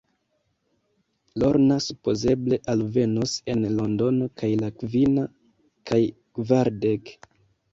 Lorna 1.43 1.75
supozeble 1.87 2.59
alvenos 2.73 3.35
en 3.55 3.63
Londono 3.75 4.31
je 4.41 4.51
la 4.63 4.73
kvina 4.79 5.27
kaj 5.93 6.01
kvardek. 6.41 7.17